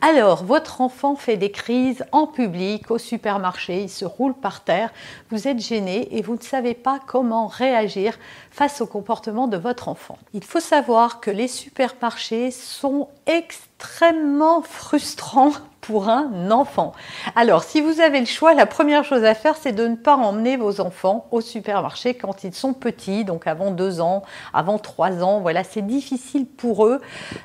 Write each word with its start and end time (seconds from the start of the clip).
Alors, 0.00 0.44
votre 0.44 0.80
enfant 0.80 1.16
fait 1.16 1.36
des 1.36 1.50
crises 1.50 2.04
en 2.12 2.28
public, 2.28 2.88
au 2.92 2.98
supermarché, 2.98 3.82
il 3.82 3.90
se 3.90 4.04
roule 4.04 4.32
par 4.34 4.62
terre, 4.62 4.90
vous 5.30 5.48
êtes 5.48 5.58
gêné 5.58 6.16
et 6.16 6.22
vous 6.22 6.36
ne 6.36 6.40
savez 6.40 6.74
pas 6.74 7.00
comment 7.04 7.48
réagir 7.48 8.16
face 8.52 8.80
au 8.80 8.86
comportement 8.86 9.48
de 9.48 9.56
votre 9.56 9.88
enfant. 9.88 10.16
Il 10.34 10.44
faut 10.44 10.60
savoir 10.60 11.18
que 11.18 11.32
les 11.32 11.48
supermarchés 11.48 12.52
sont 12.52 13.08
extrêmement 13.26 14.62
frustrants 14.62 15.50
pour 15.80 16.08
un 16.08 16.50
enfant. 16.52 16.92
Alors, 17.34 17.64
si 17.64 17.80
vous 17.80 18.00
avez 18.00 18.20
le 18.20 18.26
choix, 18.26 18.52
la 18.54 18.66
première 18.66 19.04
chose 19.04 19.24
à 19.24 19.34
faire, 19.34 19.56
c'est 19.56 19.72
de 19.72 19.88
ne 19.88 19.96
pas 19.96 20.16
emmener 20.16 20.56
vos 20.56 20.80
enfants 20.80 21.26
au 21.30 21.40
supermarché 21.40 22.14
quand 22.14 22.44
ils 22.44 22.54
sont 22.54 22.74
petits, 22.74 23.24
donc 23.24 23.46
avant 23.46 23.70
deux 23.70 24.00
ans, 24.00 24.22
avant 24.52 24.78
trois 24.78 25.24
ans. 25.24 25.40
Voilà, 25.40 25.64
c'est 25.64 25.86
difficile 25.86 26.46
pour 26.46 26.86
eux 26.86 27.00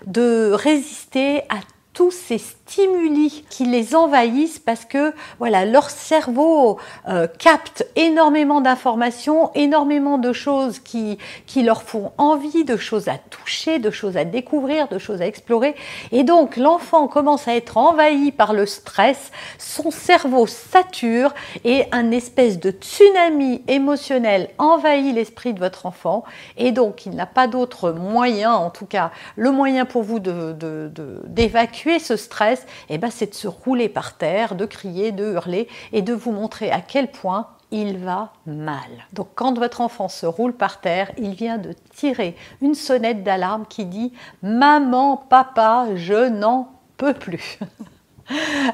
de 0.06 0.52
résister 0.52 1.44
à 1.50 1.59
tous 1.94 2.12
ces 2.12 2.40
stimuli 2.74 3.46
qui 3.50 3.66
les 3.66 3.96
envahissent 3.96 4.60
parce 4.60 4.86
que 4.86 5.14
voilà 5.38 5.66
leur 5.66 5.90
cerveau 5.90 6.80
euh, 7.08 7.28
capte 7.38 7.86
énormément 7.96 8.62
d'informations, 8.62 9.52
énormément 9.54 10.18
de 10.18 10.34
choses 10.34 10.80
qui, 10.80 11.18
qui 11.46 11.62
leur 11.62 11.84
font 11.84 12.12
envie, 12.18 12.64
de 12.64 12.78
choses 12.78 13.08
à 13.10 13.18
toucher, 13.18 13.80
de 13.80 13.92
choses 13.92 14.18
à 14.18 14.26
découvrir, 14.26 14.88
de 14.88 14.98
choses 14.98 15.22
à 15.22 15.28
explorer. 15.28 15.76
Et 16.12 16.24
donc 16.24 16.58
l'enfant 16.58 17.08
commence 17.08 17.48
à 17.48 17.56
être 17.56 17.78
envahi 17.78 18.32
par 18.32 18.54
le 18.54 18.66
stress, 18.66 19.32
son 19.58 19.92
cerveau 19.92 20.48
sature 20.48 21.34
et 21.64 21.86
un 21.92 22.12
espèce 22.12 22.60
de 22.60 22.72
tsunami 22.72 23.62
émotionnel 23.68 24.50
envahit 24.58 25.14
l'esprit 25.14 25.54
de 25.54 25.60
votre 25.60 25.86
enfant. 25.86 26.24
Et 26.58 26.72
donc 26.72 27.06
il 27.06 27.16
n'a 27.16 27.26
pas 27.26 27.48
d'autre 27.48 27.92
moyen, 27.92 28.54
en 28.54 28.70
tout 28.70 28.86
cas 28.86 29.12
le 29.36 29.52
moyen 29.52 29.86
pour 29.86 30.04
vous 30.04 30.20
d'évacuer 30.20 30.64
de, 30.88 30.90
de, 30.94 31.83
ce 32.00 32.16
stress 32.16 32.66
eh 32.89 32.98
ben, 32.98 33.09
c'est 33.09 33.31
de 33.31 33.36
se 33.36 33.48
rouler 33.48 33.89
par 33.89 34.17
terre, 34.17 34.56
de 34.56 34.66
crier, 34.66 35.12
de 35.12 35.34
hurler 35.34 35.67
et 35.92 36.02
de 36.02 36.14
vous 36.14 36.31
montrer 36.31 36.72
à 36.72 36.81
quel 36.81 37.12
point 37.12 37.48
il 37.72 37.98
va 37.98 38.31
mal. 38.45 38.78
Donc 39.14 39.30
quand 39.36 39.58
votre 39.58 39.81
enfant 39.81 40.08
se 40.08 40.25
roule 40.25 40.53
par 40.53 40.80
terre, 40.80 41.12
il 41.17 41.34
vient 41.34 41.58
de 41.58 41.73
tirer 41.95 42.36
une 42.62 42.75
sonnette 42.75 43.23
d'alarme 43.23 43.66
qui 43.67 43.86
dit 43.86 44.14
Maman, 44.44 45.17
papa, 45.17 45.88
je 45.95 46.30
n'en 46.30 46.70
peux 46.98 47.14
plus. 47.14 47.59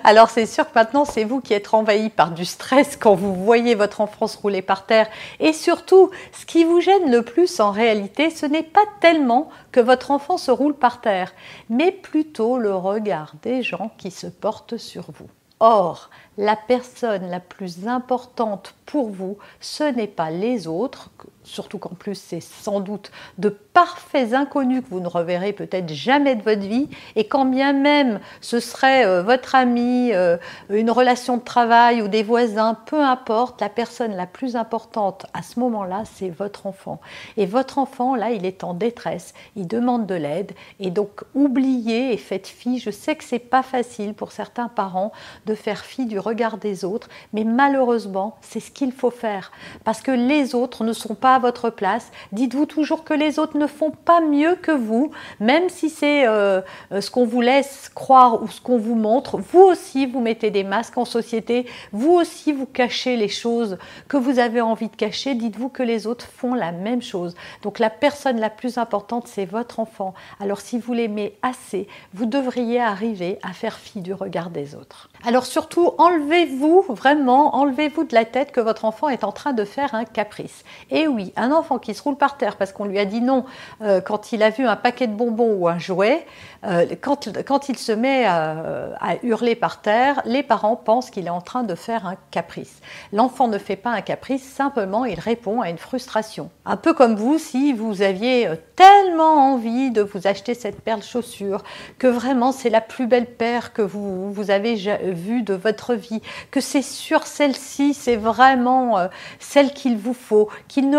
Alors 0.03 0.29
c'est 0.29 0.45
sûr 0.45 0.65
que 0.65 0.75
maintenant 0.75 1.05
c'est 1.05 1.23
vous 1.23 1.41
qui 1.41 1.53
êtes 1.53 1.73
envahi 1.73 2.09
par 2.09 2.31
du 2.31 2.45
stress 2.45 2.95
quand 2.95 3.15
vous 3.15 3.33
voyez 3.33 3.75
votre 3.75 4.01
enfant 4.01 4.27
se 4.27 4.37
rouler 4.37 4.61
par 4.61 4.85
terre. 4.85 5.07
Et 5.39 5.53
surtout, 5.53 6.11
ce 6.31 6.45
qui 6.45 6.63
vous 6.63 6.79
gêne 6.81 7.11
le 7.11 7.23
plus 7.23 7.59
en 7.59 7.71
réalité, 7.71 8.29
ce 8.29 8.45
n'est 8.45 8.63
pas 8.63 8.85
tellement 9.01 9.49
que 9.71 9.79
votre 9.79 10.11
enfant 10.11 10.37
se 10.37 10.51
roule 10.51 10.75
par 10.75 11.01
terre, 11.01 11.33
mais 11.69 11.91
plutôt 11.91 12.57
le 12.57 12.75
regard 12.75 13.33
des 13.41 13.63
gens 13.63 13.91
qui 13.97 14.11
se 14.11 14.27
portent 14.27 14.77
sur 14.77 15.05
vous. 15.11 15.29
Or, 15.59 16.09
la 16.37 16.55
personne 16.55 17.29
la 17.29 17.41
plus 17.41 17.85
importante 17.85 18.73
pour 18.85 19.09
vous, 19.09 19.37
ce 19.59 19.83
n'est 19.83 20.07
pas 20.07 20.31
les 20.31 20.67
autres, 20.67 21.09
surtout 21.49 21.77
qu'en 21.77 21.95
plus 21.95 22.15
c'est 22.15 22.41
sans 22.41 22.79
doute 22.79 23.11
de 23.37 23.49
parfaits 23.49 24.33
inconnus 24.33 24.83
que 24.83 24.89
vous 24.89 24.99
ne 24.99 25.07
reverrez 25.07 25.53
peut-être 25.53 25.93
jamais 25.93 26.35
de 26.35 26.43
votre 26.43 26.61
vie, 26.61 26.89
et 27.15 27.27
quand 27.27 27.45
bien 27.45 27.73
même 27.73 28.19
ce 28.41 28.59
serait 28.59 29.05
euh, 29.05 29.23
votre 29.23 29.55
ami, 29.55 30.11
euh, 30.13 30.37
une 30.69 30.91
relation 30.91 31.37
de 31.37 31.43
travail 31.43 32.01
ou 32.01 32.07
des 32.07 32.23
voisins, 32.23 32.77
peu 32.85 33.01
importe, 33.01 33.61
la 33.61 33.69
personne 33.69 34.15
la 34.15 34.27
plus 34.27 34.55
importante 34.55 35.25
à 35.33 35.41
ce 35.41 35.59
moment-là, 35.59 36.03
c'est 36.05 36.29
votre 36.29 36.67
enfant. 36.67 36.99
Et 37.37 37.45
votre 37.45 37.77
enfant, 37.77 38.15
là, 38.15 38.31
il 38.31 38.45
est 38.45 38.63
en 38.63 38.73
détresse, 38.73 39.33
il 39.55 39.67
demande 39.67 40.05
de 40.05 40.15
l'aide, 40.15 40.51
et 40.79 40.91
donc 40.91 41.23
oubliez 41.33 42.13
et 42.13 42.17
faites 42.17 42.47
fi. 42.47 42.79
Je 42.79 42.91
sais 42.91 43.15
que 43.15 43.23
c'est 43.23 43.39
pas 43.39 43.63
facile 43.63 44.13
pour 44.13 44.31
certains 44.31 44.67
parents 44.67 45.11
de 45.45 45.55
faire 45.55 45.85
fi 45.85 46.05
du 46.05 46.19
regard 46.19 46.57
des 46.57 46.85
autres, 46.85 47.09
mais 47.33 47.43
malheureusement, 47.43 48.37
c'est 48.41 48.59
ce 48.59 48.71
qu'il 48.71 48.91
faut 48.91 49.11
faire, 49.11 49.51
parce 49.83 50.01
que 50.01 50.11
les 50.11 50.55
autres 50.55 50.83
ne 50.83 50.93
sont 50.93 51.15
pas 51.15 51.38
votre 51.39 51.69
place. 51.69 52.11
Dites-vous 52.31 52.65
toujours 52.65 53.03
que 53.03 53.13
les 53.13 53.39
autres 53.39 53.57
ne 53.57 53.67
font 53.67 53.91
pas 53.91 54.21
mieux 54.21 54.55
que 54.55 54.71
vous, 54.71 55.11
même 55.39 55.69
si 55.69 55.89
c'est 55.89 56.27
euh, 56.27 56.61
euh, 56.91 57.01
ce 57.01 57.09
qu'on 57.11 57.25
vous 57.25 57.41
laisse 57.41 57.89
croire 57.93 58.41
ou 58.43 58.47
ce 58.47 58.61
qu'on 58.61 58.77
vous 58.77 58.95
montre. 58.95 59.37
Vous 59.37 59.61
aussi, 59.61 60.05
vous 60.05 60.21
mettez 60.21 60.51
des 60.51 60.63
masques 60.63 60.97
en 60.97 61.05
société. 61.05 61.65
Vous 61.91 62.13
aussi, 62.13 62.53
vous 62.53 62.65
cachez 62.65 63.17
les 63.17 63.27
choses 63.27 63.77
que 64.07 64.17
vous 64.17 64.39
avez 64.39 64.61
envie 64.61 64.89
de 64.89 64.95
cacher. 64.95 65.35
Dites-vous 65.35 65.69
que 65.69 65.83
les 65.83 66.07
autres 66.07 66.25
font 66.25 66.53
la 66.53 66.71
même 66.71 67.01
chose. 67.01 67.35
Donc 67.63 67.79
la 67.79 67.89
personne 67.89 68.39
la 68.39 68.49
plus 68.49 68.77
importante, 68.77 69.27
c'est 69.27 69.45
votre 69.45 69.79
enfant. 69.79 70.13
Alors 70.39 70.61
si 70.61 70.79
vous 70.79 70.93
l'aimez 70.93 71.37
assez, 71.41 71.87
vous 72.13 72.25
devriez 72.25 72.79
arriver 72.81 73.39
à 73.43 73.53
faire 73.53 73.77
fi 73.77 74.01
du 74.01 74.13
regard 74.13 74.49
des 74.49 74.75
autres. 74.75 75.09
Alors 75.25 75.45
surtout, 75.45 75.91
enlevez-vous 75.97 76.85
vraiment, 76.89 77.55
enlevez-vous 77.55 78.05
de 78.05 78.13
la 78.13 78.25
tête 78.25 78.51
que 78.51 78.61
votre 78.61 78.85
enfant 78.85 79.09
est 79.09 79.23
en 79.23 79.31
train 79.31 79.53
de 79.53 79.65
faire 79.65 79.95
un 79.95 80.05
caprice. 80.05 80.63
Et 80.89 81.07
oui, 81.07 81.18
un 81.35 81.51
enfant 81.51 81.79
qui 81.79 81.93
se 81.93 82.01
roule 82.01 82.17
par 82.17 82.37
terre 82.37 82.55
parce 82.57 82.71
qu'on 82.71 82.85
lui 82.85 82.99
a 82.99 83.05
dit 83.05 83.21
non 83.21 83.45
euh, 83.81 84.01
quand 84.01 84.31
il 84.31 84.43
a 84.43 84.49
vu 84.49 84.65
un 84.65 84.75
paquet 84.75 85.07
de 85.07 85.13
bonbons 85.13 85.55
ou 85.55 85.67
un 85.67 85.79
jouet, 85.79 86.25
euh, 86.65 86.85
quand, 87.01 87.69
il 87.69 87.77
se 87.77 87.91
met 87.91 88.25
à, 88.25 89.15
hurler 89.23 89.55
par 89.55 89.81
terre, 89.81 90.21
les 90.25 90.43
parents 90.43 90.75
pensent 90.75 91.09
qu'il 91.09 91.27
est 91.27 91.31
en 91.31 91.41
train 91.41 91.63
de 91.63 91.75
faire 91.75 92.05
un 92.05 92.15
caprice. 92.31 92.81
L'enfant 93.13 93.47
ne 93.47 93.57
fait 93.57 93.75
pas 93.75 93.91
un 93.91 94.01
caprice, 94.01 94.43
simplement 94.43 95.05
il 95.05 95.19
répond 95.19 95.61
à 95.61 95.69
une 95.69 95.77
frustration. 95.77 96.49
Un 96.65 96.77
peu 96.77 96.93
comme 96.93 97.15
vous, 97.15 97.37
si 97.37 97.73
vous 97.73 98.01
aviez 98.01 98.47
euh, 98.47 98.55
tellement 98.75 99.53
envie 99.53 99.91
de 99.91 100.01
vous 100.01 100.27
acheter 100.27 100.53
cette 100.53 100.81
paire 100.81 100.97
de 100.97 101.03
chaussures, 101.03 101.63
que 101.97 102.07
vraiment 102.07 102.51
c'est 102.51 102.69
la 102.69 102.81
plus 102.81 103.07
belle 103.07 103.25
paire 103.25 103.73
que 103.73 103.81
vous, 103.81 104.31
vous 104.31 104.51
avez 104.51 104.75
vue 104.75 105.41
de 105.41 105.53
votre 105.53 105.93
vie, 105.93 106.21
que 106.51 106.61
c'est 106.61 106.81
sûr 106.81 107.25
celle-ci, 107.25 107.93
c'est 107.93 108.15
vraiment 108.15 108.97
celle 109.39 109.73
qu'il 109.73 109.97
vous 109.97 110.13
faut, 110.13 110.49
qu'il 110.67 110.89
ne 110.89 110.97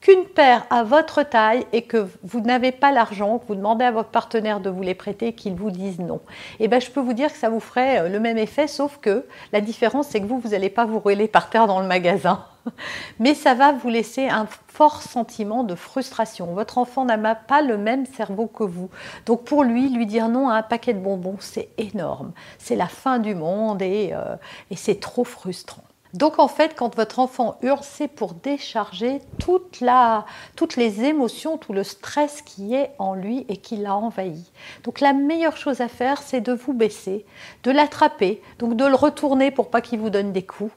qu'une 0.00 0.24
paire 0.24 0.64
à 0.70 0.84
votre 0.84 1.22
taille 1.22 1.66
et 1.72 1.82
que 1.82 2.08
vous 2.22 2.40
n'avez 2.40 2.72
pas 2.72 2.92
l'argent, 2.92 3.38
que 3.38 3.46
vous 3.48 3.54
demandez 3.54 3.84
à 3.84 3.90
votre 3.90 4.10
partenaire 4.10 4.60
de 4.60 4.70
vous 4.70 4.82
les 4.82 4.94
prêter 4.94 5.32
qu'il 5.32 5.54
vous 5.54 5.70
dise 5.70 5.98
non, 5.98 6.20
et 6.60 6.64
eh 6.64 6.68
bien 6.68 6.80
je 6.80 6.90
peux 6.90 7.00
vous 7.00 7.12
dire 7.12 7.32
que 7.32 7.38
ça 7.38 7.50
vous 7.50 7.60
ferait 7.60 8.00
euh, 8.00 8.08
le 8.08 8.20
même 8.20 8.38
effet, 8.38 8.66
sauf 8.66 8.98
que 8.98 9.26
la 9.52 9.60
différence 9.60 10.08
c'est 10.08 10.20
que 10.20 10.26
vous, 10.26 10.38
vous 10.38 10.50
n'allez 10.50 10.70
pas 10.70 10.84
vous 10.84 10.98
rouler 10.98 11.28
par 11.28 11.50
terre 11.50 11.66
dans 11.66 11.80
le 11.80 11.86
magasin. 11.86 12.44
Mais 13.18 13.34
ça 13.34 13.54
va 13.54 13.72
vous 13.72 13.88
laisser 13.88 14.28
un 14.28 14.46
fort 14.68 15.02
sentiment 15.02 15.64
de 15.64 15.74
frustration. 15.74 16.46
Votre 16.54 16.78
enfant 16.78 17.04
n'a 17.04 17.34
pas 17.34 17.62
le 17.62 17.76
même 17.76 18.06
cerveau 18.06 18.46
que 18.46 18.64
vous. 18.64 18.90
Donc 19.26 19.44
pour 19.44 19.64
lui, 19.64 19.88
lui 19.88 20.06
dire 20.06 20.28
non 20.28 20.48
à 20.48 20.56
un 20.56 20.62
paquet 20.62 20.94
de 20.94 21.00
bonbons, 21.00 21.36
c'est 21.40 21.70
énorme. 21.78 22.32
C'est 22.58 22.76
la 22.76 22.88
fin 22.88 23.18
du 23.18 23.34
monde 23.34 23.82
et, 23.82 24.10
euh, 24.12 24.36
et 24.70 24.76
c'est 24.76 25.00
trop 25.00 25.24
frustrant. 25.24 25.82
Donc 26.14 26.38
en 26.38 26.48
fait, 26.48 26.74
quand 26.74 26.96
votre 26.96 27.18
enfant 27.18 27.58
hurle, 27.62 27.80
c'est 27.82 28.08
pour 28.08 28.32
décharger 28.32 29.20
toute 29.38 29.80
la, 29.80 30.24
toutes 30.56 30.76
les 30.76 31.04
émotions, 31.04 31.58
tout 31.58 31.74
le 31.74 31.84
stress 31.84 32.40
qui 32.40 32.74
est 32.74 32.92
en 32.98 33.14
lui 33.14 33.44
et 33.48 33.58
qui 33.58 33.76
l'a 33.76 33.94
envahi. 33.94 34.50
Donc 34.84 35.00
la 35.00 35.12
meilleure 35.12 35.58
chose 35.58 35.82
à 35.82 35.88
faire, 35.88 36.22
c'est 36.22 36.40
de 36.40 36.52
vous 36.52 36.72
baisser, 36.72 37.26
de 37.62 37.70
l'attraper, 37.70 38.42
donc 38.58 38.74
de 38.74 38.86
le 38.86 38.94
retourner 38.94 39.50
pour 39.50 39.68
pas 39.68 39.82
qu'il 39.82 40.00
vous 40.00 40.10
donne 40.10 40.32
des 40.32 40.44
coups, 40.44 40.72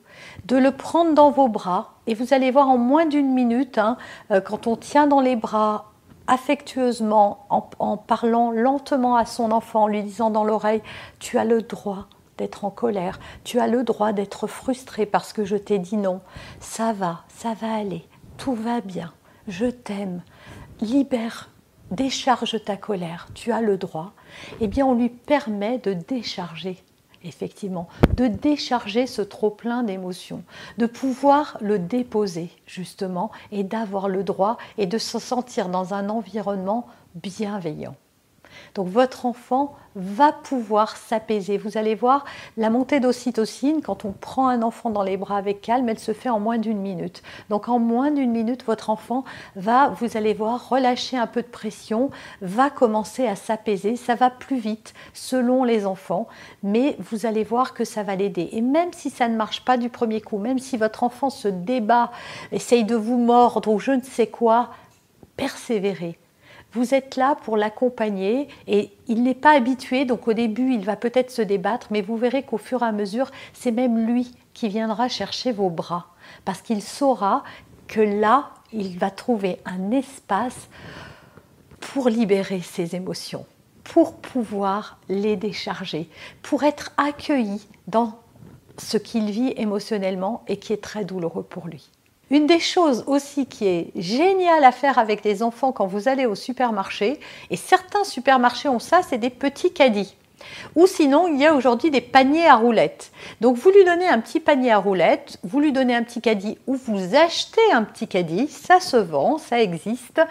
de 0.46 0.58
le 0.58 0.72
prendre 0.72 1.14
dans 1.14 1.32
vos 1.32 1.48
bras. 1.48 1.94
Et 2.08 2.14
vous 2.14 2.34
allez 2.34 2.52
voir 2.52 2.70
en 2.70 2.78
moins 2.78 3.06
d'une 3.06 3.34
minute, 3.34 3.78
hein, 3.78 3.98
euh, 4.32 4.42
quand 4.42 4.68
on 4.68 4.76
tient 4.76 5.08
dans 5.08 5.22
les 5.22 5.38
bras 5.38 5.92
affectueusement, 6.28 7.46
en, 7.50 7.70
en 7.80 7.96
parlant 7.98 8.52
lentement 8.52 9.16
à 9.16 9.26
son 9.26 9.52
enfant, 9.52 9.84
en 9.84 9.88
lui 9.88 10.04
disant 10.04 10.30
dans 10.30 10.44
l'oreille, 10.44 10.82
tu 11.20 11.38
as 11.38 11.46
le 11.46 11.62
droit 11.62 12.08
d'être 12.42 12.66
en 12.66 12.72
colère, 12.72 13.20
tu 13.44 13.60
as 13.60 13.68
le 13.68 13.84
droit 13.84 14.14
d'être 14.14 14.48
frustré 14.48 15.06
parce 15.06 15.32
que 15.32 15.46
je 15.46 15.56
t'ai 15.56 15.78
dit 15.78 15.96
non. 15.96 16.22
Ça 16.60 16.92
va, 16.92 17.22
ça 17.28 17.54
va 17.54 17.76
aller, 17.76 18.08
tout 18.38 18.56
va 18.56 18.82
bien, 18.82 19.14
je 19.48 19.68
t'aime, 19.68 20.24
libère, 20.82 21.52
décharge 21.92 22.64
ta 22.64 22.78
colère, 22.78 23.28
tu 23.36 23.52
as 23.52 23.62
le 23.62 23.78
droit. 23.78 24.14
Eh 24.60 24.68
bien, 24.68 24.88
on 24.88 24.96
lui 24.96 25.10
permet 25.10 25.78
de 25.78 25.94
décharger 25.94 26.84
effectivement, 27.24 27.88
de 28.18 28.26
décharger 28.26 29.06
ce 29.06 29.22
trop-plein 29.22 29.84
d'émotions, 29.84 30.44
de 30.80 30.88
pouvoir 30.88 31.56
le 31.62 31.78
déposer 31.78 32.50
justement 32.66 33.30
et 33.52 33.64
d'avoir 33.64 34.10
le 34.10 34.24
droit 34.24 34.58
et 34.80 34.88
de 34.88 34.98
se 34.98 35.20
sentir 35.20 35.70
dans 35.70 35.94
un 35.94 36.10
environnement 36.10 36.88
bienveillant. 37.14 37.96
Donc 38.76 38.88
votre 38.88 39.26
enfant 39.26 39.76
va 39.96 40.32
pouvoir 40.32 40.96
s'apaiser. 40.96 41.58
Vous 41.58 41.78
allez 41.78 41.96
voir, 41.96 42.26
la 42.58 42.70
montée 42.70 43.00
d'ocytocine, 43.00 43.82
quand 43.82 44.06
on 44.06 44.12
prend 44.12 44.48
un 44.48 44.62
enfant 44.62 44.90
dans 44.90 45.04
les 45.04 45.18
bras 45.18 45.38
avec 45.38 45.62
calme, 45.62 45.90
elle 45.90 46.00
se 46.00 46.14
fait 46.14 46.30
en 46.30 46.40
moins 46.40 46.58
d'une 46.58 46.80
minute. 46.80 47.22
Donc 47.50 47.68
en 47.68 47.80
moins 47.80 48.12
d'une 48.12 48.32
minute, 48.32 48.64
votre 48.66 48.90
enfant 48.90 49.26
va, 49.56 49.90
vous 49.90 50.16
allez 50.16 50.34
voir, 50.34 50.70
relâcher 50.70 51.18
un 51.18 51.28
peu 51.28 51.42
de 51.42 51.48
pression, 51.48 52.10
va 52.42 52.70
commencer 52.70 53.28
à 53.28 53.36
s'apaiser. 53.36 53.96
Ça 53.96 54.16
va 54.16 54.30
plus 54.30 54.60
vite 54.60 54.94
selon 55.14 55.64
les 55.64 55.86
enfants, 55.86 56.28
mais 56.64 56.96
vous 57.00 57.26
allez 57.26 57.44
voir 57.44 57.74
que 57.74 57.84
ça 57.84 58.04
va 58.04 58.16
l'aider. 58.16 58.50
Et 58.54 58.62
même 58.62 58.94
si 58.94 59.10
ça 59.10 59.28
ne 59.28 59.36
marche 59.36 59.66
pas 59.66 59.78
du 59.78 59.90
premier 59.90 60.22
coup, 60.22 60.38
même 60.38 60.60
si 60.60 60.78
votre 60.78 61.04
enfant 61.04 61.30
se 61.30 61.48
débat, 61.48 62.12
essaye 62.52 62.86
de 62.86 62.96
vous 62.96 63.18
mordre 63.18 63.72
ou 63.72 63.80
je 63.80 63.92
ne 63.92 64.02
sais 64.02 64.28
quoi, 64.28 64.70
persévérez 65.36 66.21
vous 66.74 66.94
êtes 66.94 67.16
là 67.16 67.36
pour 67.44 67.58
l'accompagner 67.58 68.48
et 68.68 68.92
il 69.08 69.24
n'est 69.24 69.36
pas 69.36 69.56
habitué, 69.56 70.06
donc 70.06 70.28
au 70.28 70.34
début 70.34 70.74
il 70.74 70.86
va 70.86 70.96
peut-être 70.96 71.32
se 71.32 71.42
débattre, 71.42 71.88
mais 71.92 72.02
vous 72.02 72.18
verrez 72.18 72.44
qu'au 72.44 72.58
fur 72.58 72.82
et 72.84 72.86
à 72.86 72.92
mesure, 72.92 73.32
c'est 73.54 73.72
même 73.72 74.08
lui 74.08 74.34
qui 74.54 74.70
viendra 74.70 75.10
chercher 75.10 75.52
vos 75.52 75.70
bras, 75.70 76.08
parce 76.46 76.62
qu'il 76.62 76.82
saura 76.82 77.44
que 77.88 78.02
là, 78.02 78.52
il 78.72 78.98
va 78.98 79.12
trouver 79.12 79.60
un 79.66 79.92
espace 79.92 80.70
pour 81.80 82.08
libérer 82.08 82.62
ses 82.62 82.96
émotions, 82.96 83.46
pour 83.84 84.16
pouvoir 84.16 84.98
les 85.10 85.36
décharger, 85.36 86.10
pour 86.42 86.64
être 86.64 86.92
accueilli 86.98 87.68
dans 87.88 88.20
ce 88.78 88.98
qu'il 88.98 89.30
vit 89.30 89.54
émotionnellement 89.58 90.44
et 90.48 90.58
qui 90.58 90.72
est 90.74 90.82
très 90.82 91.04
douloureux 91.04 91.44
pour 91.44 91.68
lui. 91.68 91.90
Une 92.32 92.48
des 92.48 92.62
choses 92.62 93.04
aussi 93.08 93.46
qui 93.46 93.68
est 93.68 93.92
géniale 93.94 94.64
à 94.64 94.72
faire 94.72 94.98
avec 94.98 95.26
les 95.26 95.44
enfants 95.44 95.74
quand 95.74 95.86
vous 95.86 96.08
allez 96.08 96.26
au 96.26 96.34
supermarché, 96.34 97.20
et 97.50 97.58
certains 97.58 98.06
supermarchés 98.06 98.70
ont 98.70 98.80
ça, 98.80 99.02
c'est 99.04 99.18
des 99.18 99.30
petits 99.30 99.74
caddies. 99.74 100.16
Ou 100.76 100.88
sinon, 100.88 101.28
il 101.28 101.40
y 101.40 101.46
a 101.46 101.54
aujourd'hui 101.54 101.92
des 101.92 102.02
paniers 102.02 102.48
à 102.48 102.56
roulettes. 102.56 103.12
Donc 103.42 103.58
vous 103.58 103.70
lui 103.72 103.84
donnez 103.86 104.08
un 104.08 104.20
petit 104.20 104.40
panier 104.40 104.72
à 104.72 104.78
roulettes, 104.78 105.38
vous 105.44 105.60
lui 105.60 105.72
donnez 105.72 105.96
un 105.96 106.04
petit 106.04 106.22
caddie 106.22 106.58
ou 106.68 106.76
vous 106.76 107.16
achetez 107.16 107.72
un 107.74 107.84
petit 107.84 108.08
caddie, 108.08 108.48
ça 108.48 108.80
se 108.80 108.98
vend, 108.98 109.38
ça 109.38 109.62
existe. 109.62 110.22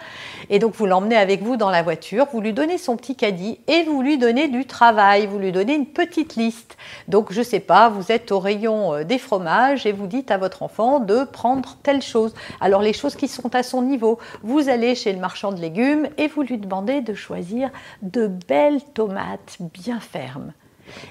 Et 0.49 0.59
donc 0.59 0.75
vous 0.75 0.85
l'emmenez 0.85 1.15
avec 1.15 1.41
vous 1.41 1.57
dans 1.57 1.69
la 1.69 1.83
voiture, 1.83 2.27
vous 2.31 2.41
lui 2.41 2.53
donnez 2.53 2.77
son 2.77 2.97
petit 2.97 3.15
caddie 3.15 3.59
et 3.67 3.83
vous 3.83 4.01
lui 4.01 4.17
donnez 4.17 4.47
du 4.47 4.65
travail, 4.65 5.27
vous 5.27 5.39
lui 5.39 5.51
donnez 5.51 5.75
une 5.75 5.85
petite 5.85 6.35
liste. 6.35 6.77
Donc 7.07 7.31
je 7.31 7.39
ne 7.39 7.45
sais 7.45 7.59
pas, 7.59 7.89
vous 7.89 8.11
êtes 8.11 8.31
au 8.31 8.39
rayon 8.39 8.93
euh, 8.93 9.03
des 9.03 9.17
fromages 9.17 9.85
et 9.85 9.91
vous 9.91 10.07
dites 10.07 10.31
à 10.31 10.37
votre 10.37 10.63
enfant 10.63 10.99
de 10.99 11.23
prendre 11.23 11.77
telle 11.83 12.01
chose. 12.01 12.33
Alors 12.59 12.81
les 12.81 12.93
choses 12.93 13.15
qui 13.15 13.27
sont 13.27 13.53
à 13.55 13.63
son 13.63 13.81
niveau, 13.81 14.19
vous 14.43 14.69
allez 14.69 14.95
chez 14.95 15.13
le 15.13 15.19
marchand 15.19 15.51
de 15.51 15.61
légumes 15.61 16.09
et 16.17 16.27
vous 16.27 16.41
lui 16.41 16.57
demandez 16.57 17.01
de 17.01 17.13
choisir 17.13 17.69
de 18.01 18.27
belles 18.27 18.81
tomates 18.93 19.57
bien 19.73 19.99
ferme. 20.01 20.53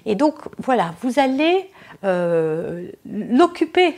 Et 0.04 0.14
donc, 0.14 0.34
voilà, 0.58 0.94
vous 1.02 1.18
allez 1.18 1.70
euh, 2.04 2.90
l'occuper. 3.06 3.96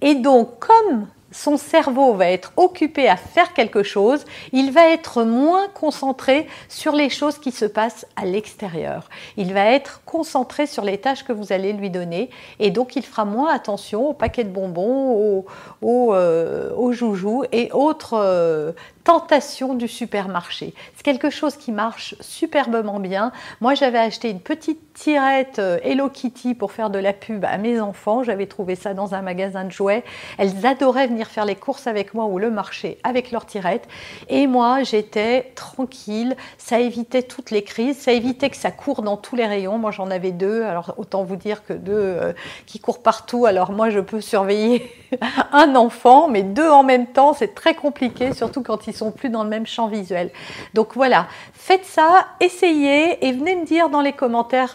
Et 0.00 0.14
donc, 0.14 0.58
comme 0.58 1.08
son 1.32 1.56
cerveau 1.56 2.14
va 2.14 2.30
être 2.30 2.52
occupé 2.56 3.08
à 3.08 3.16
faire 3.16 3.52
quelque 3.52 3.82
chose, 3.82 4.24
il 4.52 4.70
va 4.70 4.88
être 4.88 5.24
moins 5.24 5.68
concentré 5.68 6.46
sur 6.68 6.92
les 6.92 7.10
choses 7.10 7.38
qui 7.38 7.50
se 7.50 7.64
passent 7.64 8.06
à 8.16 8.24
l'extérieur. 8.24 9.08
Il 9.36 9.52
va 9.52 9.66
être 9.66 10.02
concentré 10.04 10.66
sur 10.66 10.84
les 10.84 10.98
tâches 10.98 11.24
que 11.24 11.32
vous 11.32 11.52
allez 11.52 11.72
lui 11.72 11.90
donner 11.90 12.30
et 12.58 12.70
donc 12.70 12.96
il 12.96 13.02
fera 13.02 13.24
moins 13.24 13.52
attention 13.52 14.08
aux 14.08 14.14
paquets 14.14 14.44
de 14.44 14.50
bonbons, 14.50 15.44
aux, 15.82 16.14
euh, 16.14 16.92
joujoux 16.92 17.44
et 17.52 17.70
autres 17.72 18.14
euh, 18.14 18.72
tentations 19.04 19.74
du 19.74 19.88
supermarché. 19.88 20.74
C'est 20.94 21.02
quelque 21.02 21.30
chose 21.30 21.56
qui 21.56 21.72
marche 21.72 22.14
superbement 22.20 22.98
bien. 22.98 23.32
Moi, 23.60 23.74
j'avais 23.74 23.98
acheté 23.98 24.30
une 24.30 24.40
petite 24.40 24.85
tirette 24.96 25.58
euh, 25.58 25.78
Hello 25.82 26.08
Kitty 26.08 26.54
pour 26.54 26.72
faire 26.72 26.88
de 26.88 26.98
la 26.98 27.12
pub 27.12 27.44
à 27.44 27.58
mes 27.58 27.80
enfants. 27.80 28.22
J'avais 28.22 28.46
trouvé 28.46 28.74
ça 28.74 28.94
dans 28.94 29.14
un 29.14 29.20
magasin 29.20 29.64
de 29.64 29.70
jouets. 29.70 30.02
Elles 30.38 30.64
adoraient 30.64 31.06
venir 31.06 31.28
faire 31.28 31.44
les 31.44 31.54
courses 31.54 31.86
avec 31.86 32.14
moi 32.14 32.24
ou 32.24 32.38
le 32.38 32.50
marché 32.50 32.98
avec 33.04 33.30
leur 33.30 33.44
tirette. 33.44 33.86
Et 34.28 34.46
moi, 34.46 34.82
j'étais 34.84 35.52
tranquille. 35.54 36.34
Ça 36.56 36.80
évitait 36.80 37.22
toutes 37.22 37.50
les 37.50 37.62
crises. 37.62 37.98
Ça 37.98 38.12
évitait 38.12 38.48
que 38.48 38.56
ça 38.56 38.70
court 38.70 39.02
dans 39.02 39.18
tous 39.18 39.36
les 39.36 39.46
rayons. 39.46 39.76
Moi, 39.76 39.90
j'en 39.90 40.10
avais 40.10 40.32
deux. 40.32 40.62
Alors, 40.62 40.94
autant 40.96 41.24
vous 41.24 41.36
dire 41.36 41.64
que 41.66 41.74
deux 41.74 41.92
euh, 41.92 42.32
qui 42.64 42.80
courent 42.80 43.02
partout. 43.02 43.44
Alors, 43.44 43.72
moi, 43.72 43.90
je 43.90 44.00
peux 44.00 44.22
surveiller 44.22 44.90
un 45.52 45.76
enfant, 45.76 46.28
mais 46.28 46.42
deux 46.42 46.70
en 46.70 46.82
même 46.82 47.06
temps, 47.06 47.34
c'est 47.34 47.54
très 47.54 47.74
compliqué, 47.74 48.32
surtout 48.32 48.62
quand 48.62 48.86
ils 48.86 48.94
sont 48.94 49.10
plus 49.10 49.28
dans 49.28 49.44
le 49.44 49.50
même 49.50 49.66
champ 49.66 49.88
visuel. 49.88 50.30
Donc 50.72 50.94
voilà, 50.94 51.26
faites 51.52 51.84
ça, 51.84 52.26
essayez 52.40 53.24
et 53.26 53.32
venez 53.32 53.56
me 53.56 53.64
dire 53.64 53.90
dans 53.90 54.00
les 54.00 54.12
commentaires 54.12 54.74